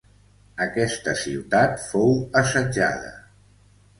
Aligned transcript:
Aquesta 0.63 1.13
ciutat 1.25 1.77
fou 1.91 2.17
assetjada. 2.43 3.15